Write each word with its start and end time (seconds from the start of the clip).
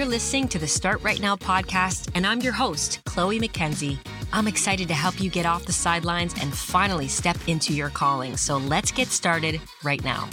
You're 0.00 0.08
listening 0.08 0.48
to 0.48 0.58
the 0.58 0.66
Start 0.66 1.02
Right 1.02 1.20
Now 1.20 1.36
podcast, 1.36 2.08
and 2.14 2.26
I'm 2.26 2.40
your 2.40 2.54
host, 2.54 3.02
Chloe 3.04 3.38
McKenzie. 3.38 3.98
I'm 4.32 4.48
excited 4.48 4.88
to 4.88 4.94
help 4.94 5.20
you 5.20 5.28
get 5.28 5.44
off 5.44 5.66
the 5.66 5.74
sidelines 5.74 6.32
and 6.40 6.56
finally 6.56 7.06
step 7.06 7.36
into 7.46 7.74
your 7.74 7.90
calling. 7.90 8.38
So 8.38 8.56
let's 8.56 8.90
get 8.90 9.08
started 9.08 9.60
right 9.82 10.02
now. 10.02 10.26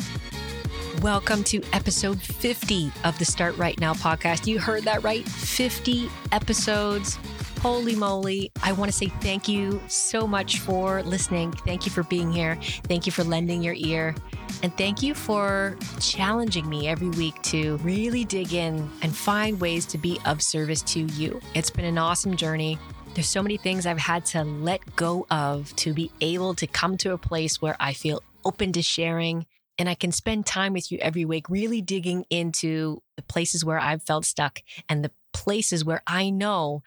Welcome 1.02 1.44
to 1.44 1.62
episode 1.74 2.22
50 2.22 2.94
of 3.04 3.20
the 3.20 3.26
Start 3.26 3.58
Right 3.58 3.78
Now 3.78 3.94
podcast. 3.94 4.48
You 4.48 4.58
heard 4.58 4.84
that 4.84 5.04
right? 5.04 5.28
50 5.28 6.10
episodes. 6.32 7.20
Holy 7.60 7.94
moly. 7.94 8.50
I 8.64 8.72
want 8.72 8.90
to 8.90 8.98
say 8.98 9.08
thank 9.20 9.50
you 9.50 9.82
so 9.90 10.26
much 10.26 10.62
for 10.62 11.04
listening. 11.04 11.52
Thank 11.52 11.86
you 11.86 11.92
for 11.92 12.04
being 12.04 12.32
here. 12.32 12.58
Thank 12.86 13.06
you 13.06 13.12
for 13.12 13.26
lending 13.26 13.62
your 13.62 13.76
ear. 13.76 14.16
And 14.64 14.76
thank 14.78 15.04
you 15.04 15.14
for 15.14 15.78
challenging 16.00 16.68
me 16.68 16.88
every 16.88 17.10
week 17.10 17.42
to 17.44 17.78
really 17.78 18.26
dig 18.26 18.54
in 18.54 18.90
and 19.02 19.16
find 19.16 19.60
ways 19.60 19.86
to 19.88 19.98
be 19.98 20.20
of 20.26 20.42
service 20.42 20.82
to 20.84 21.00
you. 21.00 21.40
It's 21.54 21.70
been 21.70 21.86
an 21.86 21.98
awesome 21.98 22.36
journey. 22.36 22.80
There's 23.14 23.30
so 23.30 23.42
many 23.42 23.58
things 23.58 23.86
I've 23.86 23.98
had 23.98 24.26
to 24.28 24.44
let 24.44 24.96
go 24.96 25.26
of 25.30 25.76
to 25.78 25.94
be 25.94 26.12
able 26.22 26.54
to 26.56 26.68
come 26.68 26.98
to 26.98 27.14
a 27.14 27.18
place 27.18 27.62
where 27.62 27.76
I 27.80 27.94
feel 27.94 28.22
open 28.46 28.74
to 28.74 28.82
sharing 28.82 29.46
and 29.78 29.88
I 29.88 29.96
can 29.96 30.12
spend 30.12 30.46
time 30.46 30.74
with 30.74 30.92
you 30.92 30.98
every 31.00 31.26
week, 31.26 31.50
really 31.50 31.82
digging 31.82 32.26
into 32.30 33.02
the 33.16 33.24
places 33.24 33.64
where 33.64 33.80
I've 33.80 34.04
felt 34.04 34.26
stuck 34.26 34.60
and 34.90 35.04
the 35.04 35.12
places 35.34 35.86
where 35.86 36.02
I 36.08 36.30
know 36.30 36.82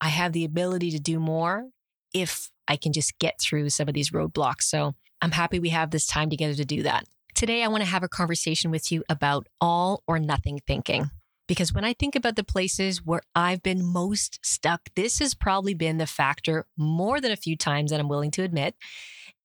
I 0.00 0.08
have 0.08 0.32
the 0.32 0.44
ability 0.44 0.90
to 0.92 1.00
do 1.00 1.20
more 1.20 1.68
if 2.12 2.50
I 2.66 2.76
can 2.76 2.92
just 2.92 3.18
get 3.18 3.40
through 3.40 3.70
some 3.70 3.88
of 3.88 3.94
these 3.94 4.10
roadblocks. 4.10 4.62
So 4.62 4.94
I'm 5.22 5.30
happy 5.30 5.60
we 5.60 5.68
have 5.68 5.92
this 5.92 6.06
time 6.06 6.30
together 6.30 6.54
to 6.54 6.64
do 6.64 6.82
that. 6.82 7.04
Today, 7.36 7.62
I 7.62 7.68
want 7.68 7.84
to 7.84 7.88
have 7.88 8.02
a 8.02 8.08
conversation 8.08 8.72
with 8.72 8.90
you 8.90 9.04
about 9.08 9.46
all 9.60 10.02
or 10.08 10.18
nothing 10.18 10.60
thinking. 10.66 11.10
Because 11.46 11.72
when 11.72 11.84
I 11.84 11.92
think 11.92 12.16
about 12.16 12.34
the 12.34 12.44
places 12.44 13.04
where 13.04 13.22
I've 13.34 13.62
been 13.62 13.84
most 13.84 14.40
stuck, 14.44 14.80
this 14.96 15.20
has 15.20 15.34
probably 15.34 15.74
been 15.74 15.98
the 15.98 16.06
factor 16.06 16.66
more 16.76 17.20
than 17.20 17.30
a 17.30 17.36
few 17.36 17.56
times 17.56 17.92
that 17.92 18.00
I'm 18.00 18.08
willing 18.08 18.32
to 18.32 18.42
admit. 18.42 18.74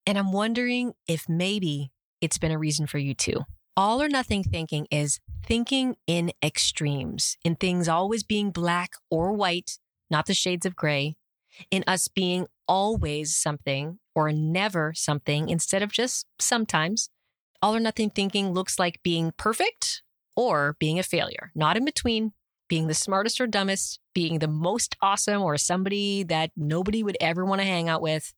And 0.08 0.18
I'm 0.18 0.32
wondering 0.32 0.94
if 1.08 1.30
maybe 1.30 1.92
it's 2.22 2.40
been 2.40 2.52
a 2.52 2.58
reason 2.58 2.88
for 2.88 2.98
you 2.98 3.14
too. 3.14 3.46
All 3.76 4.02
or 4.02 4.10
nothing 4.10 4.44
thinking 4.44 4.88
is 4.90 5.20
thinking 5.46 5.96
in 6.08 6.32
extremes, 6.44 7.38
in 7.44 7.56
things 7.56 7.88
always 7.88 8.24
being 8.24 8.50
black 8.50 8.94
or 9.12 9.32
white, 9.34 9.78
not 10.10 10.26
the 10.26 10.34
shades 10.34 10.66
of 10.66 10.76
gray, 10.76 11.18
in 11.72 11.84
us 11.88 12.08
being 12.08 12.48
always 12.68 13.36
something 13.36 14.00
or 14.16 14.32
never 14.32 14.94
something 14.96 15.50
instead 15.50 15.82
of 15.82 15.92
just 15.92 16.26
sometimes. 16.40 17.10
All 17.62 17.76
or 17.76 17.80
nothing 17.80 18.10
thinking 18.10 18.52
looks 18.54 18.78
like 18.78 19.02
being 19.04 19.32
perfect 19.38 20.04
or 20.36 20.76
being 20.80 21.00
a 21.00 21.04
failure, 21.04 21.52
not 21.56 21.76
in 21.78 21.86
between, 21.86 22.34
being 22.68 22.88
the 22.88 22.94
smartest 22.94 23.42
or 23.42 23.48
dumbest, 23.48 24.00
being 24.14 24.40
the 24.40 24.48
most 24.48 24.96
awesome 25.02 25.42
or 25.42 25.58
somebody 25.58 26.24
that 26.24 26.52
nobody 26.56 27.02
would 27.02 27.18
ever 27.20 27.46
want 27.46 27.62
to 27.62 27.68
hang 27.68 27.90
out 27.90 28.02
with. 28.02 28.34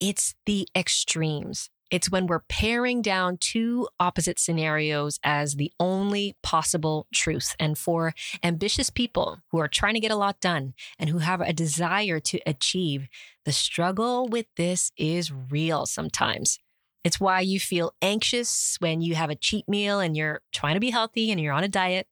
It's 0.00 0.34
the 0.46 0.66
extremes. 0.76 1.68
It's 1.92 2.10
when 2.10 2.26
we're 2.26 2.40
paring 2.48 3.02
down 3.02 3.36
two 3.36 3.86
opposite 4.00 4.38
scenarios 4.38 5.20
as 5.22 5.56
the 5.56 5.70
only 5.78 6.34
possible 6.42 7.06
truth. 7.12 7.54
And 7.60 7.76
for 7.76 8.14
ambitious 8.42 8.88
people 8.88 9.40
who 9.50 9.58
are 9.58 9.68
trying 9.68 9.92
to 9.94 10.00
get 10.00 10.10
a 10.10 10.16
lot 10.16 10.40
done 10.40 10.72
and 10.98 11.10
who 11.10 11.18
have 11.18 11.42
a 11.42 11.52
desire 11.52 12.18
to 12.18 12.40
achieve, 12.46 13.08
the 13.44 13.52
struggle 13.52 14.26
with 14.26 14.46
this 14.56 14.90
is 14.96 15.30
real 15.30 15.84
sometimes. 15.84 16.58
It's 17.04 17.20
why 17.20 17.40
you 17.40 17.60
feel 17.60 17.92
anxious 18.00 18.76
when 18.80 19.02
you 19.02 19.14
have 19.14 19.28
a 19.28 19.34
cheat 19.34 19.68
meal 19.68 20.00
and 20.00 20.16
you're 20.16 20.40
trying 20.50 20.74
to 20.74 20.80
be 20.80 20.90
healthy 20.90 21.30
and 21.30 21.38
you're 21.38 21.52
on 21.52 21.64
a 21.64 21.68
diet, 21.68 22.06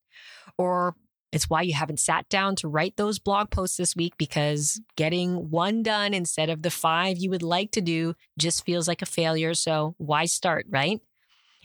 or 0.58 0.94
it's 1.32 1.48
why 1.48 1.62
you 1.62 1.74
haven't 1.74 2.00
sat 2.00 2.28
down 2.28 2.56
to 2.56 2.68
write 2.68 2.96
those 2.96 3.18
blog 3.18 3.50
posts 3.50 3.76
this 3.76 3.94
week 3.94 4.14
because 4.18 4.80
getting 4.96 5.50
one 5.50 5.82
done 5.82 6.12
instead 6.12 6.50
of 6.50 6.62
the 6.62 6.70
five 6.70 7.18
you 7.18 7.30
would 7.30 7.42
like 7.42 7.70
to 7.72 7.80
do 7.80 8.14
just 8.36 8.64
feels 8.64 8.88
like 8.88 9.02
a 9.02 9.06
failure. 9.06 9.54
So 9.54 9.94
why 9.98 10.24
start, 10.24 10.66
right? 10.68 11.00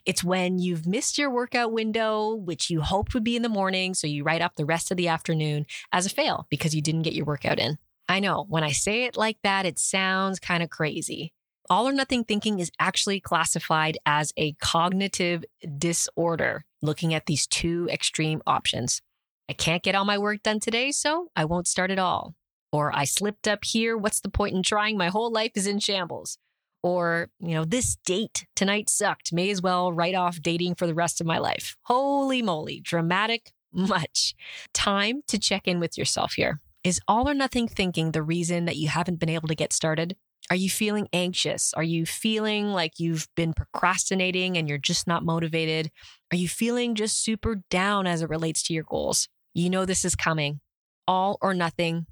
It's 0.05 0.23
when 0.23 0.59
you've 0.59 0.85
missed 0.85 1.17
your 1.17 1.31
workout 1.31 1.71
window, 1.71 2.35
which 2.35 2.69
you 2.69 2.81
hoped 2.81 3.15
would 3.15 3.23
be 3.23 3.35
in 3.35 3.41
the 3.41 3.49
morning. 3.49 3.95
So 3.95 4.05
you 4.05 4.23
write 4.23 4.41
up 4.41 4.55
the 4.55 4.65
rest 4.65 4.91
of 4.91 4.97
the 4.97 5.07
afternoon 5.07 5.65
as 5.91 6.05
a 6.05 6.11
fail 6.11 6.45
because 6.51 6.75
you 6.75 6.81
didn't 6.81 7.01
get 7.01 7.13
your 7.13 7.25
workout 7.25 7.57
in. 7.57 7.79
I 8.07 8.19
know 8.19 8.45
when 8.47 8.63
I 8.63 8.71
say 8.71 9.05
it 9.05 9.17
like 9.17 9.37
that, 9.41 9.65
it 9.65 9.79
sounds 9.79 10.39
kind 10.39 10.61
of 10.61 10.69
crazy. 10.69 11.33
All 11.71 11.87
or 11.87 11.91
nothing 11.91 12.23
thinking 12.23 12.59
is 12.59 12.71
actually 12.79 13.19
classified 13.19 13.97
as 14.05 14.31
a 14.37 14.53
cognitive 14.53 15.43
disorder, 15.79 16.65
looking 16.83 17.15
at 17.15 17.25
these 17.25 17.47
two 17.47 17.89
extreme 17.91 18.43
options. 18.45 19.01
I 19.49 19.53
can't 19.53 19.83
get 19.83 19.95
all 19.95 20.05
my 20.05 20.17
work 20.17 20.43
done 20.43 20.59
today, 20.59 20.91
so 20.91 21.29
I 21.35 21.45
won't 21.45 21.67
start 21.67 21.91
at 21.91 21.99
all. 21.99 22.35
Or 22.71 22.95
I 22.95 23.05
slipped 23.05 23.47
up 23.47 23.63
here. 23.63 23.95
What's 23.95 24.19
the 24.19 24.29
point 24.29 24.55
in 24.55 24.63
trying? 24.63 24.97
My 24.97 25.07
whole 25.07 25.31
life 25.31 25.51
is 25.55 25.67
in 25.67 25.79
shambles. 25.79 26.37
Or, 26.83 27.29
you 27.39 27.55
know, 27.55 27.65
this 27.65 27.97
date 28.05 28.45
tonight 28.55 28.89
sucked. 28.89 29.33
May 29.33 29.49
as 29.49 29.61
well 29.61 29.91
write 29.91 30.15
off 30.15 30.41
dating 30.41 30.75
for 30.75 30.85
the 30.85 30.93
rest 30.93 31.21
of 31.21 31.27
my 31.27 31.37
life. 31.37 31.77
Holy 31.83 32.41
moly, 32.41 32.79
dramatic 32.79 33.51
much. 33.71 34.35
Time 34.73 35.21
to 35.27 35.39
check 35.39 35.67
in 35.67 35.79
with 35.79 35.97
yourself 35.97 36.33
here. 36.33 36.61
Is 36.83 36.99
all 37.07 37.27
or 37.27 37.33
nothing 37.33 37.67
thinking 37.67 38.11
the 38.11 38.21
reason 38.21 38.65
that 38.65 38.75
you 38.75 38.87
haven't 38.87 39.19
been 39.19 39.29
able 39.29 39.47
to 39.47 39.55
get 39.55 39.73
started? 39.73 40.15
Are 40.51 40.55
you 40.55 40.69
feeling 40.69 41.07
anxious? 41.11 41.73
Are 41.73 41.83
you 41.83 42.05
feeling 42.05 42.67
like 42.67 42.99
you've 42.99 43.27
been 43.35 43.53
procrastinating 43.53 44.57
and 44.57 44.69
you're 44.69 44.77
just 44.77 45.07
not 45.07 45.25
motivated? 45.25 45.89
Are 46.31 46.37
you 46.37 46.47
feeling 46.47 46.93
just 46.93 47.23
super 47.23 47.63
down 47.71 48.05
as 48.05 48.21
it 48.21 48.29
relates 48.29 48.61
to 48.63 48.73
your 48.73 48.83
goals? 48.83 49.27
You 49.57 49.69
know 49.69 49.85
this 49.85 50.03
is 50.03 50.15
coming. 50.15 50.59
All 51.07 51.37
or 51.41 51.53
nothing 51.53 52.07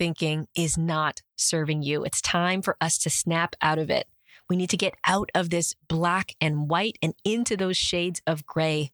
thinking 0.00 0.48
is 0.56 0.76
not 0.76 1.22
serving 1.36 1.82
you. 1.82 2.02
It's 2.02 2.20
time 2.20 2.62
for 2.62 2.76
us 2.80 2.98
to 2.98 3.10
snap 3.10 3.54
out 3.62 3.78
of 3.78 3.90
it. 3.90 4.08
We 4.48 4.56
need 4.56 4.70
to 4.70 4.76
get 4.76 4.96
out 5.06 5.30
of 5.32 5.50
this 5.50 5.76
black 5.88 6.34
and 6.40 6.68
white 6.68 6.98
and 7.00 7.14
into 7.24 7.56
those 7.56 7.76
shades 7.76 8.20
of 8.26 8.44
gray, 8.44 8.90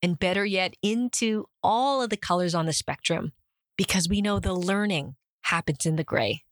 and 0.00 0.16
better 0.16 0.46
yet, 0.46 0.74
into 0.80 1.46
all 1.60 2.00
of 2.00 2.10
the 2.10 2.16
colors 2.16 2.54
on 2.54 2.66
the 2.66 2.72
spectrum, 2.72 3.32
because 3.76 4.08
we 4.08 4.22
know 4.22 4.38
the 4.38 4.54
learning 4.54 5.16
happens 5.42 5.84
in 5.84 5.96
the 5.96 6.04
gray. 6.04 6.44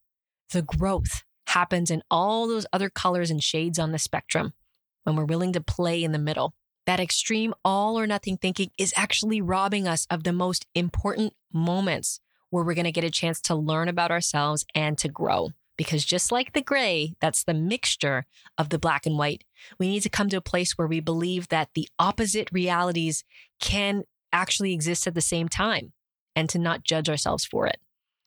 The 0.53 0.63
growth 0.63 1.23
happens 1.47 1.93
in 1.93 2.03
all 2.11 2.49
those 2.49 2.67
other 2.73 2.91
colors 2.91 3.31
and 3.31 3.43
shades 3.43 3.79
on 3.79 3.93
the 3.93 4.01
spectrum 4.01 4.53
when 5.05 5.15
we're 5.15 5.25
willing 5.27 5.53
to 5.53 5.61
play 5.61 6.03
in 6.03 6.11
the 6.11 6.19
middle 6.19 6.55
that 6.89 6.99
extreme 7.01 7.53
all 7.67 7.99
or 7.99 8.07
nothing 8.07 8.39
thinking 8.39 8.71
is 8.79 8.95
actually 8.97 9.43
robbing 9.43 9.87
us 9.87 10.07
of 10.09 10.25
the 10.25 10.33
most 10.33 10.67
important 10.75 11.35
moments 11.53 12.19
where 12.49 12.65
we're 12.65 12.73
going 12.73 12.87
to 12.87 12.91
get 12.91 13.05
a 13.05 13.11
chance 13.11 13.43
to 13.43 13.55
learn 13.55 13.89
about 13.89 14.11
ourselves 14.11 14.65
and 14.75 14.97
to 14.97 15.07
grow. 15.07 15.51
Because 15.77 16.03
just 16.03 16.33
like 16.33 16.55
the 16.55 16.63
gray, 16.63 17.13
that's 17.21 17.45
the 17.45 17.53
mixture 17.53 18.25
of 18.57 18.71
the 18.71 18.79
black 18.79 19.05
and 19.05 19.19
white, 19.19 19.45
we 19.79 19.87
need 19.87 20.01
to 20.01 20.09
come 20.09 20.31
to 20.31 20.39
a 20.39 20.41
place 20.41 20.79
where 20.79 20.89
we 20.89 21.01
believe 21.01 21.49
that 21.49 21.69
the 21.75 21.91
opposite 21.99 22.49
realities 22.53 23.23
can 23.61 24.05
actually 24.33 24.73
exist 24.73 25.07
at 25.07 25.15
the 25.15 25.21
same 25.21 25.51
time 25.51 25.93
and 26.35 26.49
to 26.49 26.59
not 26.59 26.85
judge 26.85 27.11
ourselves 27.11 27.45
for 27.45 27.67
it. 27.67 27.77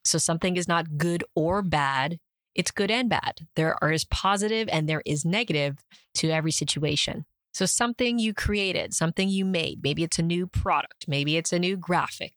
So 0.06 0.20
something 0.20 0.56
is 0.56 0.68
not 0.68 1.00
good 1.00 1.24
or 1.34 1.64
bad. 1.64 2.20
It's 2.54 2.70
good 2.70 2.92
and 2.92 3.10
bad. 3.10 3.48
There 3.56 3.76
is 3.92 4.06
positive 4.06 4.70
and 4.72 4.88
there 4.88 5.02
is 5.04 5.26
negative 5.26 5.80
to 6.14 6.30
every 6.30 6.52
situation. 6.52 7.26
So 7.54 7.66
something 7.66 8.18
you 8.18 8.34
created, 8.34 8.94
something 8.94 9.28
you 9.28 9.46
made, 9.46 9.84
maybe 9.84 10.04
it's 10.04 10.20
a 10.20 10.24
new 10.24 10.48
product, 10.48 11.06
maybe 11.08 11.38
it's 11.38 11.52
a 11.52 11.60
new 11.60 11.76
graphic. 11.76 12.34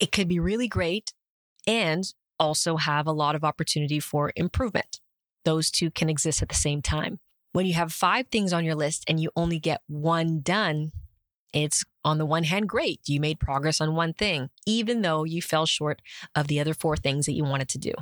It 0.00 0.12
could 0.12 0.28
be 0.28 0.40
really 0.40 0.68
great 0.68 1.12
and 1.66 2.04
also 2.38 2.76
have 2.76 3.06
a 3.06 3.12
lot 3.12 3.34
of 3.34 3.44
opportunity 3.44 4.00
for 4.00 4.32
improvement. 4.36 5.00
Those 5.44 5.70
two 5.70 5.90
can 5.90 6.08
exist 6.08 6.42
at 6.42 6.48
the 6.48 6.54
same 6.54 6.82
time. 6.82 7.20
When 7.52 7.66
you 7.66 7.74
have 7.74 7.92
five 7.92 8.28
things 8.28 8.52
on 8.52 8.64
your 8.64 8.74
list 8.74 9.04
and 9.08 9.18
you 9.20 9.30
only 9.34 9.58
get 9.58 9.80
one 9.86 10.40
done, 10.40 10.92
it's 11.52 11.84
on 12.04 12.18
the 12.18 12.26
one 12.26 12.44
hand, 12.44 12.68
great. 12.68 13.00
You 13.06 13.20
made 13.20 13.40
progress 13.40 13.80
on 13.80 13.94
one 13.94 14.12
thing, 14.12 14.50
even 14.66 15.02
though 15.02 15.24
you 15.24 15.40
fell 15.40 15.66
short 15.66 16.02
of 16.34 16.48
the 16.48 16.60
other 16.60 16.74
four 16.74 16.96
things 16.96 17.26
that 17.26 17.32
you 17.32 17.44
wanted 17.44 17.68
to 17.70 17.78
do. 17.78 17.92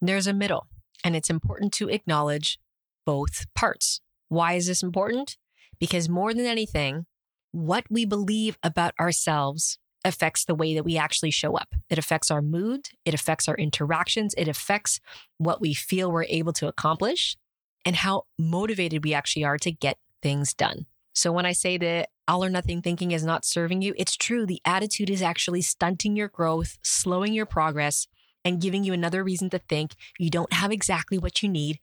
There's 0.00 0.26
a 0.26 0.32
middle, 0.32 0.66
and 1.04 1.14
it's 1.14 1.30
important 1.30 1.72
to 1.74 1.88
acknowledge 1.88 2.58
both 3.06 3.46
parts. 3.54 4.00
Why 4.28 4.54
is 4.54 4.66
this 4.66 4.82
important? 4.82 5.36
Because 5.78 6.08
more 6.08 6.34
than 6.34 6.46
anything, 6.46 7.06
what 7.52 7.84
we 7.90 8.04
believe 8.04 8.58
about 8.62 8.94
ourselves 9.00 9.78
affects 10.04 10.44
the 10.44 10.54
way 10.54 10.74
that 10.74 10.84
we 10.84 10.96
actually 10.96 11.30
show 11.30 11.56
up. 11.56 11.74
It 11.90 11.98
affects 11.98 12.30
our 12.30 12.42
mood, 12.42 12.88
it 13.04 13.14
affects 13.14 13.48
our 13.48 13.56
interactions, 13.56 14.34
it 14.36 14.48
affects 14.48 15.00
what 15.38 15.60
we 15.60 15.74
feel 15.74 16.10
we're 16.10 16.24
able 16.24 16.52
to 16.54 16.68
accomplish, 16.68 17.36
and 17.84 17.96
how 17.96 18.24
motivated 18.38 19.04
we 19.04 19.14
actually 19.14 19.44
are 19.44 19.58
to 19.58 19.72
get 19.72 19.98
things 20.22 20.54
done. 20.54 20.86
So 21.14 21.32
when 21.32 21.46
I 21.46 21.52
say 21.52 21.78
that 21.78 22.10
all 22.28 22.44
or 22.44 22.50
nothing 22.50 22.80
thinking 22.80 23.10
is 23.10 23.24
not 23.24 23.44
serving 23.44 23.82
you, 23.82 23.94
it's 23.96 24.16
true. 24.16 24.46
The 24.46 24.60
attitude 24.64 25.10
is 25.10 25.22
actually 25.22 25.62
stunting 25.62 26.14
your 26.14 26.28
growth, 26.28 26.78
slowing 26.82 27.32
your 27.32 27.46
progress, 27.46 28.06
and 28.44 28.60
giving 28.60 28.84
you 28.84 28.92
another 28.92 29.24
reason 29.24 29.50
to 29.50 29.58
think 29.58 29.94
you 30.18 30.30
don't 30.30 30.52
have 30.52 30.70
exactly 30.70 31.18
what 31.18 31.42
you 31.42 31.48
need 31.48 31.80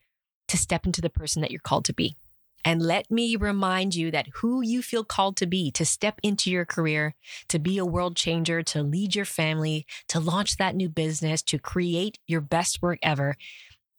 to 0.47 0.57
step 0.57 0.85
into 0.85 1.01
the 1.01 1.09
person 1.09 1.41
that 1.41 1.51
you're 1.51 1.59
called 1.59 1.85
to 1.85 1.93
be. 1.93 2.15
And 2.65 2.81
let 2.81 3.11
me 3.11 3.35
remind 3.35 3.93
you 3.93 4.09
that 4.09 4.27
who 4.37 4.61
you 4.61 4.81
feel 4.81 5.03
called 5.03 5.37
to 5.37 5.45
be, 5.45 5.69
to 5.71 5.85
step 5.85 6.19
into 6.23 6.49
your 6.49 6.65
career, 6.65 7.13
to 7.49 7.59
be 7.59 7.77
a 7.77 7.85
world 7.85 8.15
changer, 8.15 8.63
to 8.63 8.81
lead 8.81 9.15
your 9.15 9.23
family, 9.23 9.85
to 10.07 10.19
launch 10.19 10.57
that 10.57 10.75
new 10.75 10.89
business, 10.89 11.43
to 11.43 11.59
create 11.59 12.17
your 12.25 12.41
best 12.41 12.81
work 12.81 12.97
ever 13.03 13.37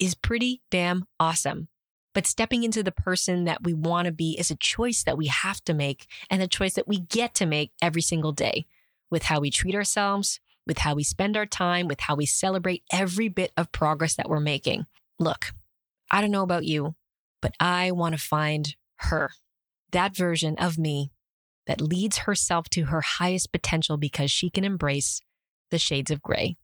is 0.01 0.17
pretty 0.17 0.63
damn 0.69 1.07
awesome. 1.21 1.69
But 2.13 2.27
stepping 2.27 2.65
into 2.65 2.83
the 2.83 2.91
person 2.91 3.45
that 3.45 3.63
we 3.63 3.73
want 3.73 4.07
to 4.07 4.13
be 4.13 4.37
is 4.39 4.51
a 4.51 4.57
choice 4.57 5.05
that 5.05 5.17
we 5.17 5.27
have 5.27 5.62
to 5.65 5.75
make 5.75 6.07
and 6.29 6.43
a 6.43 6.49
choice 6.49 6.75
that 6.75 6.89
we 6.89 6.99
get 6.99 7.35
to 7.35 7.47
make 7.47 7.71
every 7.81 8.03
single 8.03 8.33
day 8.33 8.67
with 9.11 9.25
how 9.25 9.39
we 9.39 9.51
treat 9.51 9.77
ourselves, 9.77 10.41
with 10.67 10.79
how 10.79 10.95
we 10.95 11.05
spend 11.05 11.37
our 11.37 11.47
time, 11.47 11.87
with 11.87 12.01
how 12.01 12.17
we 12.17 12.27
celebrate 12.27 12.83
every 12.91 13.29
bit 13.29 13.53
of 13.57 13.71
progress 13.71 14.17
that 14.17 14.29
we're 14.29 14.41
making. 14.41 14.87
Look, 15.21 15.53
I 16.11 16.21
don't 16.21 16.33
know 16.33 16.43
about 16.43 16.65
you, 16.65 16.97
but 17.41 17.53
I 17.61 17.91
want 17.91 18.15
to 18.15 18.21
find 18.21 18.75
her, 19.00 19.31
that 19.93 20.17
version 20.17 20.56
of 20.59 20.79
me 20.79 21.11
that 21.67 21.81
leads 21.81 22.19
herself 22.19 22.69
to 22.71 22.85
her 22.87 23.00
highest 23.00 23.53
potential 23.53 23.97
because 23.97 24.31
she 24.31 24.50
can 24.50 24.65
embrace 24.65 25.21
the 25.71 25.79
shades 25.79 26.11
of 26.11 26.23
gray, 26.23 26.56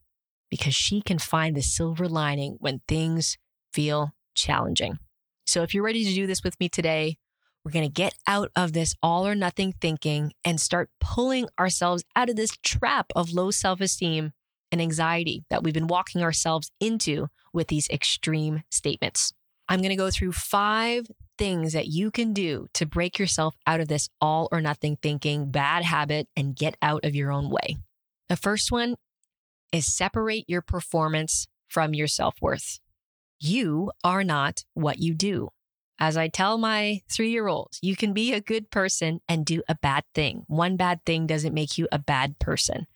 because 0.51 0.75
she 0.75 1.03
can 1.03 1.19
find 1.19 1.57
the 1.57 1.63
silver 1.63 2.09
lining 2.09 2.57
when 2.61 2.81
things 2.87 3.39
feel 3.73 4.13
challenging. 4.35 4.99
So 5.47 5.63
if 5.63 5.75
you're 5.75 5.85
ready 5.85 6.05
to 6.05 6.15
do 6.15 6.27
this 6.27 6.45
with 6.45 6.59
me 6.61 6.69
today, 6.69 7.17
we're 7.65 7.73
going 7.73 7.87
to 7.87 7.93
get 7.93 8.15
out 8.27 8.51
of 8.57 8.73
this 8.73 8.95
all 9.03 9.27
or 9.27 9.35
nothing 9.35 9.75
thinking 9.81 10.33
and 10.45 10.61
start 10.61 10.91
pulling 11.01 11.49
ourselves 11.59 12.05
out 12.17 12.29
of 12.29 12.37
this 12.37 12.57
trap 12.63 13.13
of 13.15 13.33
low 13.33 13.51
self 13.51 13.81
esteem 13.81 14.33
and 14.71 14.81
anxiety 14.81 15.45
that 15.51 15.63
we've 15.63 15.75
been 15.75 15.87
walking 15.87 16.23
ourselves 16.23 16.71
into 16.81 17.29
with 17.53 17.69
these 17.69 17.89
extreme 17.89 18.63
statements. 18.71 19.33
I'm 19.69 19.81
going 19.81 19.91
to 19.91 19.97
go 19.97 20.11
through 20.11 20.33
five 20.33 21.07
things 21.39 21.73
that 21.73 21.89
you 21.89 22.11
can 22.11 22.33
do 22.33 22.69
to 22.75 22.87
break 22.87 23.19
yourself 23.19 23.55
out 23.67 23.81
of 23.81 23.89
this 23.89 24.09
all 24.21 24.49
or 24.53 24.61
nothing 24.61 24.97
thinking 25.03 25.51
bad 25.51 25.83
habit 25.85 26.29
and 26.37 26.57
get 26.57 26.77
out 26.83 27.05
of 27.05 27.15
your 27.15 27.33
own 27.33 27.51
way. 27.51 27.77
The 28.29 28.37
first 28.37 28.71
one 28.71 28.97
is 29.73 29.93
separate 29.93 30.45
your 30.49 30.63
performance 30.63 31.47
from 31.69 31.95
your 31.95 32.07
self 32.07 32.35
worth. 32.41 32.79
You 33.41 33.91
are 34.05 34.23
not 34.23 34.65
what 34.75 34.99
you 34.99 35.15
do. 35.15 35.49
As 35.99 36.17
I 36.17 36.29
tell 36.29 36.59
my 36.59 37.01
three 37.11 37.31
year 37.31 37.47
olds, 37.47 37.79
you 37.83 37.97
can 37.97 38.13
be 38.13 38.33
a 38.33 38.41
good 38.41 38.71
person 38.71 39.21
and 39.29 39.47
do 39.47 39.63
a 39.69 39.75
bad 39.75 40.05
thing. 40.15 40.45
One 40.49 40.77
bad 40.77 41.05
thing 41.05 41.27
doesn't 41.27 41.55
make 41.55 41.79
you 41.79 41.89
a 41.91 41.99
bad 41.99 42.39
person. 42.39 42.87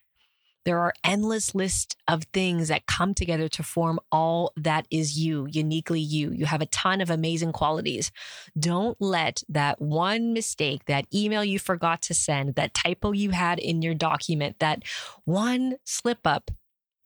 There 0.66 0.80
are 0.80 0.92
endless 1.04 1.54
lists 1.54 1.94
of 2.08 2.24
things 2.32 2.66
that 2.68 2.86
come 2.86 3.14
together 3.14 3.48
to 3.50 3.62
form 3.62 4.00
all 4.10 4.52
that 4.56 4.84
is 4.90 5.16
you, 5.16 5.46
uniquely 5.48 6.00
you. 6.00 6.32
You 6.32 6.46
have 6.46 6.60
a 6.60 6.66
ton 6.66 7.00
of 7.00 7.08
amazing 7.08 7.52
qualities. 7.52 8.10
Don't 8.58 9.00
let 9.00 9.44
that 9.48 9.80
one 9.80 10.32
mistake, 10.32 10.86
that 10.86 11.06
email 11.14 11.44
you 11.44 11.60
forgot 11.60 12.02
to 12.02 12.14
send, 12.14 12.56
that 12.56 12.74
typo 12.74 13.12
you 13.12 13.30
had 13.30 13.60
in 13.60 13.80
your 13.80 13.94
document, 13.94 14.58
that 14.58 14.82
one 15.24 15.76
slip 15.84 16.26
up 16.26 16.50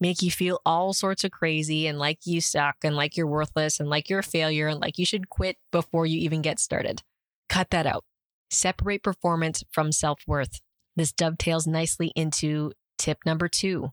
make 0.00 0.22
you 0.22 0.30
feel 0.30 0.62
all 0.64 0.94
sorts 0.94 1.22
of 1.22 1.30
crazy 1.30 1.86
and 1.86 1.98
like 1.98 2.20
you 2.24 2.40
suck 2.40 2.76
and 2.82 2.96
like 2.96 3.14
you're 3.14 3.26
worthless 3.26 3.78
and 3.78 3.90
like 3.90 4.08
you're 4.08 4.20
a 4.20 4.22
failure 4.22 4.68
and 4.68 4.80
like 4.80 4.96
you 4.96 5.04
should 5.04 5.28
quit 5.28 5.58
before 5.70 6.06
you 6.06 6.18
even 6.20 6.40
get 6.40 6.58
started. 6.58 7.02
Cut 7.50 7.68
that 7.72 7.86
out. 7.86 8.04
Separate 8.48 9.02
performance 9.02 9.62
from 9.70 9.92
self 9.92 10.22
worth. 10.26 10.62
This 10.96 11.12
dovetails 11.12 11.66
nicely 11.66 12.10
into 12.16 12.72
Tip 13.00 13.20
number 13.24 13.48
two 13.48 13.92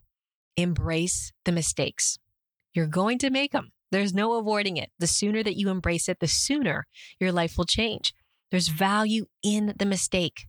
embrace 0.57 1.31
the 1.45 1.53
mistakes. 1.53 2.19
You're 2.73 2.87
going 2.87 3.19
to 3.19 3.29
make 3.29 3.53
them. 3.53 3.71
There's 3.89 4.13
no 4.13 4.33
avoiding 4.33 4.75
it. 4.75 4.89
The 4.99 5.07
sooner 5.07 5.43
that 5.43 5.55
you 5.55 5.69
embrace 5.69 6.09
it, 6.09 6.19
the 6.19 6.27
sooner 6.27 6.85
your 7.17 7.31
life 7.31 7.57
will 7.57 7.65
change. 7.65 8.13
There's 8.51 8.67
value 8.67 9.27
in 9.41 9.75
the 9.79 9.85
mistake. 9.85 10.47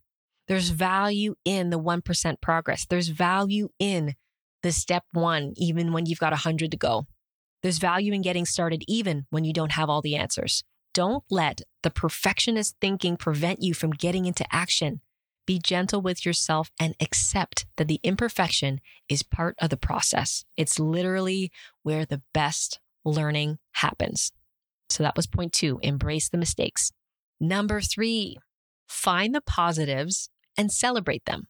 There's 0.48 0.70
value 0.70 1.36
in 1.44 1.70
the 1.70 1.78
1% 1.78 2.40
progress. 2.40 2.84
There's 2.84 3.10
value 3.10 3.68
in 3.78 4.14
the 4.64 4.72
step 4.72 5.04
one, 5.12 5.52
even 5.56 5.92
when 5.92 6.06
you've 6.06 6.18
got 6.18 6.32
100 6.32 6.72
to 6.72 6.76
go. 6.76 7.06
There's 7.62 7.78
value 7.78 8.12
in 8.12 8.22
getting 8.22 8.44
started, 8.44 8.82
even 8.88 9.26
when 9.30 9.44
you 9.44 9.52
don't 9.52 9.72
have 9.72 9.88
all 9.88 10.02
the 10.02 10.16
answers. 10.16 10.64
Don't 10.94 11.22
let 11.30 11.60
the 11.84 11.90
perfectionist 11.90 12.74
thinking 12.80 13.16
prevent 13.16 13.62
you 13.62 13.72
from 13.72 13.90
getting 13.90 14.26
into 14.26 14.44
action. 14.52 15.00
Be 15.48 15.58
gentle 15.58 16.02
with 16.02 16.26
yourself 16.26 16.70
and 16.78 16.94
accept 17.00 17.64
that 17.78 17.88
the 17.88 18.00
imperfection 18.02 18.82
is 19.08 19.22
part 19.22 19.56
of 19.62 19.70
the 19.70 19.78
process. 19.78 20.44
It's 20.58 20.78
literally 20.78 21.50
where 21.82 22.04
the 22.04 22.20
best 22.34 22.80
learning 23.02 23.56
happens. 23.72 24.30
So 24.90 25.02
that 25.02 25.16
was 25.16 25.26
point 25.26 25.54
two 25.54 25.80
embrace 25.82 26.28
the 26.28 26.36
mistakes. 26.36 26.92
Number 27.40 27.80
three, 27.80 28.36
find 28.88 29.34
the 29.34 29.40
positives 29.40 30.28
and 30.58 30.70
celebrate 30.70 31.24
them. 31.24 31.48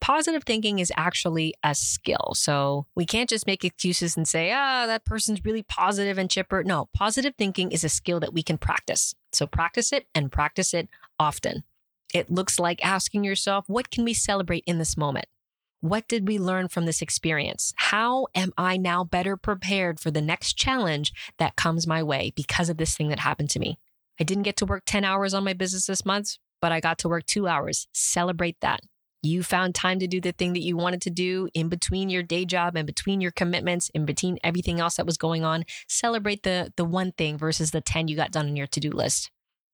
Positive 0.00 0.44
thinking 0.44 0.78
is 0.78 0.92
actually 0.96 1.52
a 1.64 1.74
skill. 1.74 2.34
So 2.34 2.86
we 2.94 3.04
can't 3.06 3.28
just 3.28 3.48
make 3.48 3.64
excuses 3.64 4.16
and 4.16 4.28
say, 4.28 4.52
ah, 4.52 4.86
that 4.86 5.04
person's 5.04 5.44
really 5.44 5.64
positive 5.64 6.16
and 6.16 6.30
chipper. 6.30 6.62
No, 6.62 6.88
positive 6.94 7.34
thinking 7.36 7.72
is 7.72 7.82
a 7.82 7.88
skill 7.88 8.20
that 8.20 8.34
we 8.34 8.44
can 8.44 8.56
practice. 8.56 9.16
So 9.32 9.48
practice 9.48 9.92
it 9.92 10.06
and 10.14 10.30
practice 10.30 10.72
it 10.72 10.88
often. 11.18 11.64
It 12.12 12.30
looks 12.30 12.58
like 12.58 12.84
asking 12.84 13.24
yourself, 13.24 13.64
what 13.68 13.90
can 13.90 14.04
we 14.04 14.12
celebrate 14.12 14.64
in 14.66 14.78
this 14.78 14.96
moment? 14.96 15.26
What 15.80 16.06
did 16.06 16.28
we 16.28 16.38
learn 16.38 16.68
from 16.68 16.84
this 16.84 17.02
experience? 17.02 17.72
How 17.76 18.26
am 18.34 18.52
I 18.56 18.76
now 18.76 19.02
better 19.02 19.36
prepared 19.36 19.98
for 19.98 20.10
the 20.10 20.20
next 20.20 20.56
challenge 20.56 21.12
that 21.38 21.56
comes 21.56 21.86
my 21.86 22.02
way 22.02 22.32
because 22.36 22.68
of 22.68 22.76
this 22.76 22.96
thing 22.96 23.08
that 23.08 23.18
happened 23.18 23.50
to 23.50 23.58
me? 23.58 23.78
I 24.20 24.24
didn't 24.24 24.44
get 24.44 24.56
to 24.58 24.66
work 24.66 24.84
10 24.86 25.04
hours 25.04 25.34
on 25.34 25.42
my 25.42 25.54
business 25.54 25.86
this 25.86 26.04
month, 26.04 26.36
but 26.60 26.70
I 26.70 26.80
got 26.80 26.98
to 26.98 27.08
work 27.08 27.26
two 27.26 27.48
hours. 27.48 27.88
Celebrate 27.92 28.60
that. 28.60 28.80
You 29.22 29.42
found 29.42 29.74
time 29.74 29.98
to 30.00 30.06
do 30.06 30.20
the 30.20 30.32
thing 30.32 30.52
that 30.52 30.62
you 30.62 30.76
wanted 30.76 31.00
to 31.02 31.10
do 31.10 31.48
in 31.54 31.68
between 31.68 32.10
your 32.10 32.22
day 32.22 32.44
job 32.44 32.76
and 32.76 32.86
between 32.86 33.20
your 33.20 33.30
commitments, 33.30 33.88
in 33.94 34.04
between 34.04 34.38
everything 34.44 34.80
else 34.80 34.96
that 34.96 35.06
was 35.06 35.16
going 35.16 35.44
on. 35.44 35.64
Celebrate 35.88 36.42
the, 36.42 36.72
the 36.76 36.84
one 36.84 37.12
thing 37.12 37.38
versus 37.38 37.70
the 37.70 37.80
10 37.80 38.08
you 38.08 38.16
got 38.16 38.32
done 38.32 38.46
on 38.46 38.56
your 38.56 38.66
to 38.68 38.80
do 38.80 38.90
list 38.90 39.30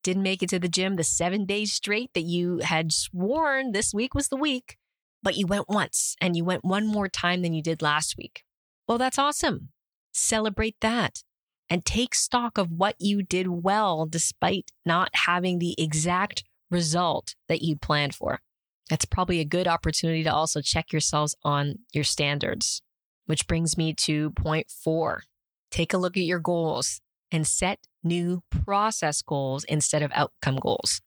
didn't 0.08 0.22
make 0.22 0.42
it 0.42 0.48
to 0.48 0.58
the 0.58 0.70
gym 0.70 0.96
the 0.96 1.04
seven 1.04 1.44
days 1.44 1.70
straight 1.70 2.14
that 2.14 2.22
you 2.22 2.60
had 2.60 2.92
sworn 2.92 3.72
this 3.72 3.92
week 3.92 4.14
was 4.14 4.28
the 4.28 4.38
week, 4.38 4.78
but 5.22 5.36
you 5.36 5.46
went 5.46 5.68
once 5.68 6.16
and 6.18 6.34
you 6.34 6.46
went 6.46 6.64
one 6.64 6.86
more 6.86 7.08
time 7.08 7.42
than 7.42 7.52
you 7.52 7.62
did 7.62 7.82
last 7.82 8.16
week. 8.16 8.42
Well, 8.86 8.96
that's 8.96 9.18
awesome. 9.18 9.68
Celebrate 10.10 10.76
that 10.80 11.22
and 11.68 11.84
take 11.84 12.14
stock 12.14 12.56
of 12.56 12.70
what 12.70 12.96
you 12.98 13.22
did 13.22 13.48
well 13.48 14.06
despite 14.06 14.70
not 14.86 15.10
having 15.12 15.58
the 15.58 15.74
exact 15.76 16.42
result 16.70 17.34
that 17.46 17.60
you 17.60 17.76
planned 17.76 18.14
for. 18.14 18.40
That's 18.88 19.04
probably 19.04 19.40
a 19.40 19.44
good 19.44 19.68
opportunity 19.68 20.24
to 20.24 20.32
also 20.32 20.62
check 20.62 20.90
yourselves 20.90 21.36
on 21.44 21.80
your 21.92 22.04
standards, 22.04 22.80
which 23.26 23.46
brings 23.46 23.76
me 23.76 23.92
to 23.92 24.30
point 24.30 24.70
four. 24.70 25.24
Take 25.70 25.92
a 25.92 25.98
look 25.98 26.16
at 26.16 26.22
your 26.22 26.40
goals 26.40 27.02
and 27.30 27.46
set 27.46 27.80
new 28.02 28.42
process 28.50 29.22
goals 29.22 29.64
instead 29.64 30.02
of 30.02 30.12
outcome 30.14 30.56
goals. 30.56 31.00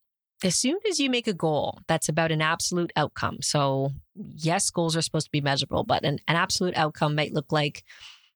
As 0.44 0.56
soon 0.56 0.80
as 0.90 1.00
you 1.00 1.10
make 1.10 1.28
a 1.28 1.34
goal 1.34 1.80
that's 1.88 2.10
about 2.10 2.32
an 2.32 2.42
absolute 2.42 2.92
outcome, 2.96 3.42
so 3.42 3.92
yes, 4.16 4.70
goals 4.72 4.98
are 4.98 5.02
supposed 5.02 5.28
to 5.28 5.32
be 5.32 5.42
measurable, 5.42 5.84
but 5.84 6.04
an, 6.04 6.20
an 6.28 6.36
absolute 6.36 6.76
outcome 6.76 7.16
might 7.16 7.34
look 7.34 7.52
like 7.52 7.84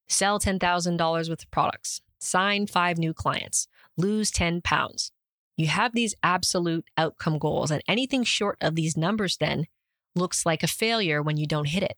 sell 0.08 0.40
$10,000 0.40 1.30
worth 1.30 1.30
of 1.30 1.52
products, 1.52 2.02
sign 2.20 2.68
five 2.68 2.98
new 2.98 3.14
clients, 3.14 3.68
lose 3.98 4.30
10 4.32 4.62
pounds. 4.62 5.12
You 5.58 5.68
have 5.68 5.94
these 5.94 6.14
absolute 6.22 6.86
outcome 6.98 7.40
goals, 7.40 7.72
and 7.72 7.82
anything 7.88 8.24
short 8.24 8.58
of 8.62 8.76
these 8.76 8.98
numbers 8.98 9.38
then 9.38 9.68
looks 10.16 10.46
like 10.46 10.64
a 10.64 10.68
failure 10.68 11.22
when 11.22 11.38
you 11.38 11.48
don't 11.48 11.70
hit 11.70 11.84
it. 11.84 11.98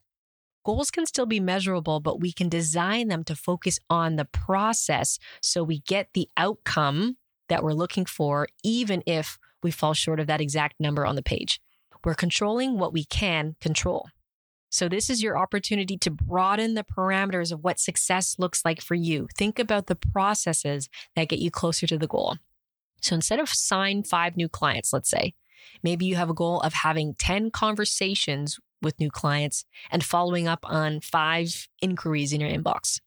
Goals 0.66 0.92
can 0.92 1.06
still 1.06 1.26
be 1.26 1.40
measurable, 1.40 2.00
but 2.00 2.20
we 2.20 2.32
can 2.32 2.50
design 2.50 3.08
them 3.08 3.24
to 3.26 3.36
focus 3.36 3.80
on 3.90 4.16
the 4.16 4.26
process 4.26 5.18
so 5.42 5.64
we 5.64 5.80
get 5.80 6.10
the 6.14 6.28
outcome 6.36 7.18
that 7.48 7.64
we're 7.64 7.74
looking 7.74 8.06
for, 8.06 8.48
even 8.64 9.02
if 9.06 9.40
we 9.64 9.72
fall 9.72 9.94
short 9.94 10.20
of 10.20 10.28
that 10.28 10.42
exact 10.42 10.76
number 10.80 11.06
on 11.06 11.16
the 11.16 11.24
page. 11.24 11.62
We're 12.04 12.16
controlling 12.16 12.78
what 12.78 12.94
we 12.94 13.06
can 13.06 13.56
control. 13.62 14.10
So, 14.70 14.90
this 14.90 15.10
is 15.10 15.24
your 15.24 15.38
opportunity 15.38 15.98
to 15.98 16.12
broaden 16.12 16.74
the 16.74 16.84
parameters 16.84 17.54
of 17.54 17.64
what 17.64 17.80
success 17.80 18.36
looks 18.38 18.66
like 18.66 18.82
for 18.82 18.96
you. 18.96 19.28
Think 19.38 19.60
about 19.60 19.88
the 19.88 19.96
processes 19.96 20.90
that 21.16 21.30
get 21.30 21.40
you 21.40 21.50
closer 21.50 21.88
to 21.88 21.98
the 21.98 22.08
goal. 22.08 22.36
So, 23.02 23.16
instead 23.16 23.40
of 23.40 23.50
sign 23.50 24.04
five 24.04 24.36
new 24.36 24.50
clients, 24.50 24.92
let's 24.92 25.10
say, 25.10 25.34
maybe 25.84 26.06
you 26.06 26.16
have 26.16 26.30
a 26.30 26.34
goal 26.34 26.60
of 26.62 26.74
having 26.74 27.14
10 27.14 27.52
conversations 27.52 28.60
with 28.82 29.00
new 29.00 29.10
clients 29.10 29.66
and 29.92 30.04
following 30.04 30.48
up 30.48 30.60
on 30.64 31.02
five 31.02 31.68
inquiries 31.82 32.34
in 32.34 32.42
your 32.42 32.50
inbox. 32.50 33.00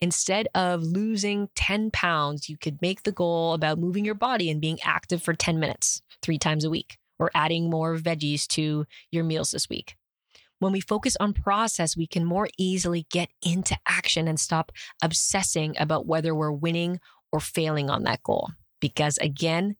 Instead 0.00 0.48
of 0.54 0.82
losing 0.82 1.48
10 1.54 1.90
pounds, 1.90 2.48
you 2.48 2.56
could 2.56 2.80
make 2.80 3.02
the 3.02 3.12
goal 3.12 3.52
about 3.52 3.78
moving 3.78 4.04
your 4.04 4.14
body 4.14 4.50
and 4.50 4.60
being 4.60 4.78
active 4.82 5.22
for 5.22 5.34
10 5.34 5.60
minutes, 5.60 6.00
three 6.22 6.38
times 6.38 6.64
a 6.64 6.70
week, 6.70 6.96
or 7.18 7.30
adding 7.34 7.68
more 7.68 7.96
veggies 7.96 8.46
to 8.46 8.86
your 9.10 9.24
meals 9.24 9.50
this 9.50 9.68
week. 9.68 9.94
When 10.58 10.72
we 10.72 10.80
focus 10.80 11.16
on 11.20 11.34
process, 11.34 11.96
we 11.96 12.06
can 12.06 12.24
more 12.24 12.48
easily 12.56 13.06
get 13.10 13.28
into 13.42 13.76
action 13.86 14.26
and 14.26 14.40
stop 14.40 14.72
obsessing 15.02 15.76
about 15.78 16.06
whether 16.06 16.34
we're 16.34 16.52
winning 16.52 16.98
or 17.30 17.40
failing 17.40 17.90
on 17.90 18.04
that 18.04 18.22
goal. 18.22 18.50
Because 18.80 19.18
again, 19.18 19.76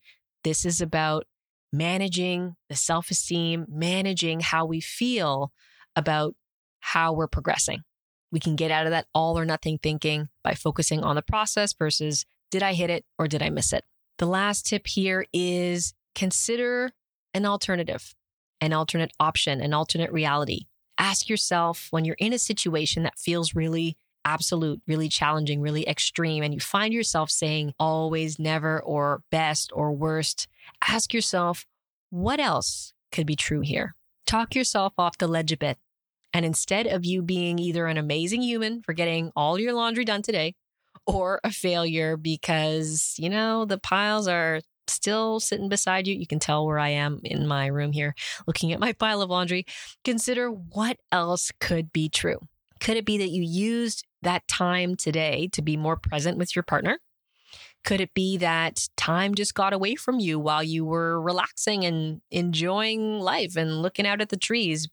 This 0.46 0.64
is 0.64 0.80
about 0.80 1.26
managing 1.72 2.56
the 2.68 2.76
self 2.76 3.10
esteem, 3.10 3.66
managing 3.68 4.40
how 4.40 4.64
we 4.64 4.80
feel 4.80 5.52
about 5.94 6.34
how 6.80 7.12
we're 7.12 7.26
progressing. 7.28 7.82
We 8.30 8.40
can 8.40 8.56
get 8.56 8.70
out 8.70 8.86
of 8.86 8.90
that 8.90 9.06
all 9.14 9.38
or 9.38 9.44
nothing 9.44 9.78
thinking 9.82 10.28
by 10.42 10.54
focusing 10.54 11.02
on 11.02 11.16
the 11.16 11.22
process 11.22 11.72
versus 11.72 12.26
did 12.50 12.62
I 12.62 12.74
hit 12.74 12.90
it 12.90 13.04
or 13.18 13.28
did 13.28 13.42
I 13.42 13.50
miss 13.50 13.72
it? 13.72 13.84
The 14.18 14.26
last 14.26 14.66
tip 14.66 14.86
here 14.86 15.26
is 15.32 15.94
consider 16.14 16.92
an 17.34 17.44
alternative, 17.44 18.14
an 18.60 18.72
alternate 18.72 19.12
option, 19.20 19.60
an 19.60 19.74
alternate 19.74 20.12
reality. 20.12 20.66
Ask 20.98 21.28
yourself 21.28 21.88
when 21.90 22.04
you're 22.04 22.16
in 22.18 22.32
a 22.32 22.38
situation 22.38 23.02
that 23.02 23.18
feels 23.18 23.54
really 23.54 23.96
absolute, 24.26 24.82
really 24.86 25.08
challenging, 25.08 25.60
really 25.60 25.88
extreme, 25.88 26.42
and 26.42 26.52
you 26.52 26.60
find 26.60 26.92
yourself 26.92 27.30
saying 27.30 27.72
always, 27.78 28.38
never, 28.38 28.82
or 28.82 29.22
best, 29.30 29.70
or 29.72 29.92
worst, 29.92 30.48
ask 30.86 31.14
yourself, 31.14 31.64
what 32.10 32.40
else 32.40 32.92
could 33.12 33.26
be 33.26 33.36
true 33.36 33.60
here? 33.60 33.94
Talk 34.26 34.54
yourself 34.54 34.92
off 34.98 35.16
the 35.16 35.28
ledge 35.28 35.52
a 35.52 35.56
bit. 35.56 35.78
And 36.34 36.44
instead 36.44 36.86
of 36.86 37.06
you 37.06 37.22
being 37.22 37.58
either 37.58 37.86
an 37.86 37.96
amazing 37.96 38.42
human 38.42 38.82
for 38.82 38.92
getting 38.92 39.30
all 39.34 39.58
your 39.58 39.72
laundry 39.72 40.04
done 40.04 40.22
today, 40.22 40.54
or 41.06 41.40
a 41.44 41.52
failure 41.52 42.16
because, 42.16 43.14
you 43.16 43.30
know, 43.30 43.64
the 43.64 43.78
piles 43.78 44.26
are 44.26 44.60
still 44.88 45.40
sitting 45.40 45.68
beside 45.68 46.06
you. 46.06 46.14
You 46.14 46.26
can 46.26 46.38
tell 46.38 46.66
where 46.66 46.78
I 46.78 46.90
am 46.90 47.20
in 47.22 47.46
my 47.46 47.66
room 47.66 47.92
here, 47.92 48.14
looking 48.46 48.72
at 48.72 48.80
my 48.80 48.92
pile 48.92 49.22
of 49.22 49.30
laundry. 49.30 49.66
Consider 50.04 50.48
what 50.48 50.98
else 51.12 51.52
could 51.60 51.92
be 51.92 52.08
true. 52.08 52.40
Could 52.80 52.96
it 52.96 53.06
be 53.06 53.18
that 53.18 53.30
you 53.30 53.42
used 53.42 54.04
that 54.26 54.46
time 54.48 54.96
today 54.96 55.48
to 55.52 55.62
be 55.62 55.76
more 55.76 55.96
present 55.96 56.36
with 56.36 56.54
your 56.54 56.62
partner? 56.62 56.98
Could 57.84 58.00
it 58.00 58.12
be 58.14 58.36
that 58.38 58.88
time 58.96 59.34
just 59.36 59.54
got 59.54 59.72
away 59.72 59.94
from 59.94 60.18
you 60.18 60.40
while 60.40 60.62
you 60.62 60.84
were 60.84 61.20
relaxing 61.20 61.84
and 61.84 62.20
enjoying 62.32 63.20
life 63.20 63.56
and 63.56 63.80
looking 63.80 64.06
out 64.06 64.20
at 64.20 64.28
the 64.28 64.36
trees, 64.36 64.88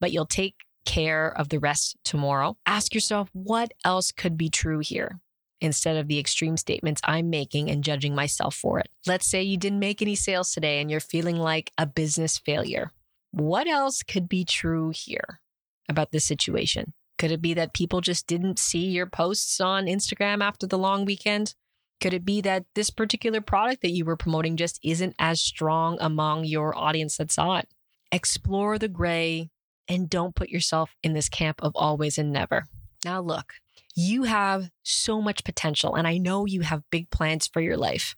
but 0.00 0.12
you'll 0.12 0.24
take 0.24 0.54
care 0.86 1.28
of 1.38 1.50
the 1.50 1.60
rest 1.60 1.96
tomorrow? 2.04 2.56
Ask 2.64 2.94
yourself 2.94 3.28
what 3.34 3.72
else 3.84 4.10
could 4.10 4.38
be 4.38 4.48
true 4.48 4.78
here 4.78 5.20
instead 5.60 5.96
of 5.96 6.08
the 6.08 6.18
extreme 6.18 6.56
statements 6.56 7.02
I'm 7.04 7.28
making 7.28 7.70
and 7.70 7.84
judging 7.84 8.14
myself 8.14 8.54
for 8.54 8.78
it. 8.78 8.88
Let's 9.06 9.26
say 9.26 9.42
you 9.42 9.58
didn't 9.58 9.80
make 9.80 10.00
any 10.00 10.14
sales 10.14 10.52
today 10.52 10.80
and 10.80 10.90
you're 10.90 11.00
feeling 11.00 11.36
like 11.36 11.72
a 11.76 11.84
business 11.84 12.38
failure. 12.38 12.92
What 13.32 13.66
else 13.66 14.02
could 14.02 14.28
be 14.28 14.46
true 14.46 14.90
here 14.94 15.40
about 15.88 16.12
this 16.12 16.24
situation? 16.24 16.94
Could 17.18 17.32
it 17.32 17.42
be 17.42 17.52
that 17.54 17.74
people 17.74 18.00
just 18.00 18.26
didn't 18.26 18.58
see 18.58 18.86
your 18.86 19.06
posts 19.06 19.60
on 19.60 19.86
Instagram 19.86 20.42
after 20.42 20.66
the 20.66 20.78
long 20.78 21.04
weekend? 21.04 21.54
Could 22.00 22.14
it 22.14 22.24
be 22.24 22.40
that 22.42 22.64
this 22.74 22.90
particular 22.90 23.40
product 23.40 23.82
that 23.82 23.90
you 23.90 24.04
were 24.04 24.16
promoting 24.16 24.56
just 24.56 24.78
isn't 24.84 25.16
as 25.18 25.40
strong 25.40 25.98
among 26.00 26.44
your 26.44 26.76
audience 26.78 27.16
that 27.16 27.32
saw 27.32 27.56
it? 27.56 27.68
Explore 28.12 28.78
the 28.78 28.88
gray 28.88 29.50
and 29.88 30.08
don't 30.08 30.36
put 30.36 30.48
yourself 30.48 30.94
in 31.02 31.12
this 31.12 31.28
camp 31.28 31.60
of 31.62 31.72
always 31.74 32.18
and 32.18 32.32
never. 32.32 32.66
Now, 33.04 33.20
look, 33.20 33.54
you 33.96 34.24
have 34.24 34.70
so 34.84 35.20
much 35.20 35.44
potential, 35.44 35.96
and 35.96 36.06
I 36.06 36.18
know 36.18 36.46
you 36.46 36.60
have 36.60 36.88
big 36.90 37.10
plans 37.10 37.48
for 37.48 37.60
your 37.60 37.76
life. 37.76 38.14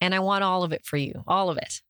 And 0.00 0.14
I 0.14 0.18
want 0.18 0.44
all 0.44 0.64
of 0.64 0.72
it 0.72 0.84
for 0.84 0.98
you, 0.98 1.24
all 1.26 1.48
of 1.48 1.56
it. 1.56 1.80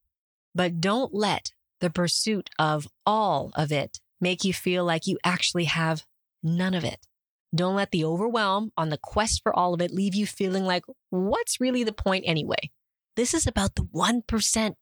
But 0.53 0.79
don't 0.79 1.13
let 1.13 1.51
the 1.81 1.89
pursuit 1.89 2.49
of 2.57 2.87
all 3.05 3.51
of 3.55 3.73
it 3.73 3.99
make 4.21 4.45
you 4.45 4.53
feel 4.53 4.85
like 4.85 5.05
you 5.05 5.17
actually 5.25 5.65
have 5.65 6.05
none 6.45 6.73
of 6.73 6.83
it. 6.85 7.05
Don't 7.53 7.75
let 7.75 7.91
the 7.91 8.05
overwhelm 8.05 8.71
on 8.77 8.89
the 8.89 8.97
quest 8.97 9.41
for 9.43 9.53
all 9.53 9.73
of 9.73 9.81
it 9.81 9.91
leave 9.91 10.15
you 10.15 10.25
feeling 10.25 10.63
like, 10.63 10.83
what's 11.09 11.59
really 11.59 11.83
the 11.83 11.93
point 11.93 12.23
anyway? 12.27 12.71
This 13.15 13.33
is 13.33 13.47
about 13.47 13.75
the 13.75 13.83
1%. 13.83 14.73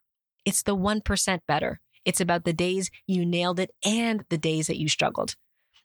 It's 0.46 0.64
the 0.64 0.76
1% 0.76 1.40
better. 1.48 1.80
It's 2.04 2.20
about 2.20 2.44
the 2.44 2.54
days 2.54 2.92
you 3.08 3.26
nailed 3.26 3.60
it 3.60 3.72
and 3.86 4.26
the 4.30 4.38
days 4.38 4.68
that 4.68 4.80
you 4.80 4.90
struggled. 4.90 5.36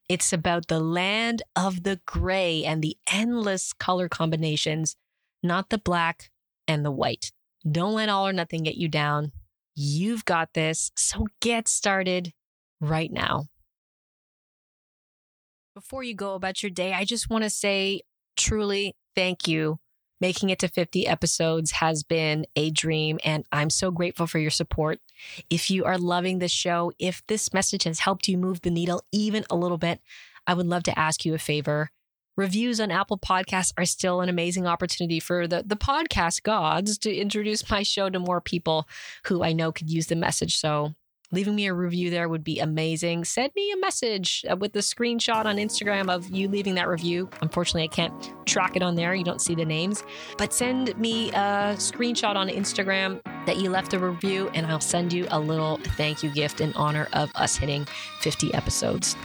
It's 0.08 0.32
about 0.32 0.68
the 0.68 0.80
land 0.80 1.42
of 1.54 1.82
the 1.82 2.00
gray 2.06 2.64
and 2.64 2.82
the 2.82 2.97
endless 3.12 3.73
color 3.75 4.08
combinations, 4.08 4.97
not 5.42 5.68
the 5.68 5.78
black 5.78 6.30
and 6.66 6.85
the 6.85 6.90
white. 6.90 7.30
Don't 7.70 7.94
let 7.94 8.08
all 8.08 8.26
or 8.26 8.32
nothing 8.32 8.62
get 8.62 8.76
you 8.76 8.88
down. 8.88 9.32
You've 9.75 10.25
got 10.25 10.54
this. 10.54 10.90
So 10.97 11.26
get 11.40 11.68
started 11.68 12.32
right 12.80 13.12
now. 13.12 13.44
Before 15.78 16.02
you 16.02 16.12
go 16.12 16.35
about 16.35 16.61
your 16.61 16.70
day, 16.70 16.92
I 16.92 17.04
just 17.04 17.30
want 17.30 17.44
to 17.44 17.50
say 17.50 18.00
truly 18.37 18.97
thank 19.14 19.47
you 19.47 19.78
Making 20.20 20.50
it 20.50 20.58
to 20.58 20.68
50 20.68 21.06
episodes 21.06 21.70
has 21.70 22.02
been 22.02 22.44
a 22.56 22.70
dream, 22.70 23.20
and 23.25 23.44
I'm 23.52 23.70
so 23.70 23.92
grateful 23.92 24.26
for 24.26 24.40
your 24.40 24.50
support. 24.50 24.99
If 25.49 25.70
you 25.70 25.85
are 25.85 25.97
loving 25.97 26.40
this 26.40 26.50
show, 26.50 26.90
if 26.99 27.25
this 27.28 27.54
message 27.54 27.85
has 27.85 28.00
helped 28.00 28.26
you 28.26 28.37
move 28.37 28.62
the 28.62 28.70
needle 28.70 29.04
even 29.12 29.44
a 29.49 29.54
little 29.54 29.78
bit, 29.78 30.00
I 30.44 30.54
would 30.54 30.66
love 30.66 30.82
to 30.85 30.99
ask 30.99 31.25
you 31.25 31.35
a 31.35 31.38
favor. 31.38 31.90
Reviews 32.37 32.80
on 32.80 32.90
Apple 32.90 33.18
Podcasts 33.18 33.73
are 33.78 33.85
still 33.85 34.20
an 34.20 34.28
amazing 34.28 34.66
opportunity 34.66 35.20
for 35.20 35.47
the, 35.47 35.62
the 35.64 35.76
podcast 35.76 36.42
gods 36.42 36.99
to 36.99 37.14
introduce 37.14 37.70
my 37.70 37.85
show 37.85 38.11
to 38.11 38.18
more 38.18 38.40
people 38.40 38.88
who 39.26 39.44
I 39.44 39.52
know 39.52 39.70
could 39.70 39.88
use 39.88 40.08
the 40.08 40.16
message. 40.16 40.56
So 40.56 40.94
leaving 41.32 41.54
me 41.54 41.66
a 41.66 41.75
review 41.75 42.11
there 42.11 42.28
would 42.28 42.44
be 42.44 42.58
amazing. 42.58 43.25
Send 43.25 43.52
me 43.54 43.73
a 43.73 43.76
message 43.76 44.44
uh, 44.50 44.56
with 44.56 44.73
the 44.73 44.80
screenshot 44.80 45.44
on 45.44 45.56
Instagram 45.56 46.08
of 46.08 46.28
you 46.30 46.49
leaving 46.49 46.75
that 46.76 46.88
review. 46.88 47.28
Unfortunately, 47.42 47.85
I 47.85 47.88
can't 47.88 48.47
track 48.47 48.76
it 48.76 48.82
on 48.82 48.94
there. 48.94 49.14
You 49.14 49.25
don't 49.25 49.40
see 49.40 49.54
the 49.54 49.64
names, 49.64 50.04
but 50.37 50.52
send 50.52 50.97
me 50.99 51.30
a 51.30 51.75
screenshot 51.76 52.37
on 52.37 52.49
Instagram 52.49 53.20
that 53.47 53.58
you 53.58 53.70
left 53.70 53.94
a 53.94 53.99
review, 53.99 54.50
and 54.54 54.66
I'll 54.66 54.80
send 54.80 55.12
you 55.12 55.26
a 55.30 55.38
little 55.38 55.78
thank 55.97 56.23
you 56.23 56.30
gift 56.30 56.61
in 56.61 56.73
honor 56.75 57.08
of 57.12 57.30
us 57.35 57.56
hitting 57.56 57.87
50 58.20 58.54
episodes 58.54 59.16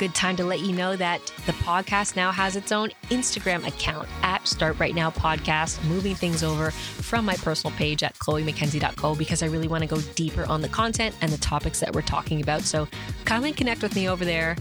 good 0.00 0.14
time 0.14 0.34
to 0.34 0.44
let 0.46 0.60
you 0.60 0.74
know 0.74 0.96
that 0.96 1.20
the 1.44 1.52
podcast 1.52 2.16
now 2.16 2.32
has 2.32 2.56
its 2.56 2.72
own 2.72 2.88
Instagram 3.10 3.68
account 3.68 4.08
at 4.22 4.48
Start 4.48 4.78
Right 4.78 4.94
Now 4.94 5.10
Podcast, 5.10 5.84
moving 5.84 6.14
things 6.14 6.42
over 6.42 6.70
from 6.70 7.26
my 7.26 7.34
personal 7.34 7.76
page 7.76 8.02
at 8.02 8.14
chloemckenzie.co 8.14 9.14
because 9.14 9.42
I 9.42 9.46
really 9.46 9.68
want 9.68 9.82
to 9.82 9.86
go 9.86 10.00
deeper 10.14 10.46
on 10.46 10.62
the 10.62 10.70
content 10.70 11.14
and 11.20 11.30
the 11.30 11.36
topics 11.36 11.80
that 11.80 11.94
we're 11.94 12.00
talking 12.00 12.40
about. 12.40 12.62
So 12.62 12.88
come 13.26 13.44
and 13.44 13.54
connect 13.54 13.82
with 13.82 13.94
me 13.94 14.08
over 14.08 14.24
there. 14.24 14.56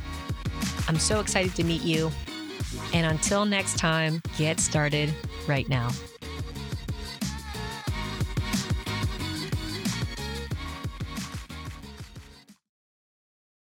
I'm 0.89 1.00
so 1.00 1.22
excited 1.22 1.55
to 1.55 1.63
meet 1.63 1.84
you. 1.84 2.12
And 2.93 3.10
until 3.10 3.46
next 3.46 3.77
time, 3.77 4.22
get 4.38 4.60
started 4.60 5.13
right 5.48 5.69
now. 5.69 5.89